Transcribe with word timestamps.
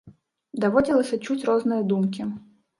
Даводзілася 0.65 1.21
чуць 1.25 1.47
розныя 1.53 1.87
думкі. 1.95 2.21